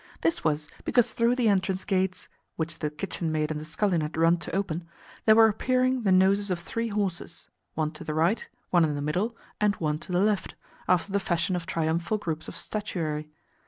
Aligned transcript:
This 0.21 0.43
was 0.43 0.67
because 0.83 1.13
through 1.13 1.35
the 1.35 1.47
entrance 1.47 1.85
gates 1.85 2.27
(which 2.55 2.79
the 2.79 2.89
kitchen 2.89 3.31
maid 3.31 3.51
and 3.51 3.59
the 3.61 3.65
scullion 3.65 4.01
had 4.01 4.17
run 4.17 4.37
to 4.37 4.55
open) 4.55 4.89
there 5.25 5.35
were 5.35 5.47
appearing 5.47 6.01
the 6.01 6.11
noses 6.11 6.49
of 6.49 6.59
three 6.59 6.87
horses 6.87 7.49
one 7.75 7.91
to 7.91 8.03
the 8.03 8.15
right, 8.15 8.47
one 8.71 8.83
in 8.83 8.95
the 8.95 9.01
middle, 9.03 9.37
and 9.59 9.75
one 9.75 9.99
to 9.99 10.11
the 10.11 10.19
left, 10.19 10.55
after 10.87 11.11
the 11.11 11.19
fashion 11.19 11.55
of 11.55 11.67
triumphal 11.67 12.17
groups 12.17 12.47
of 12.47 12.57
statuary. 12.57 13.29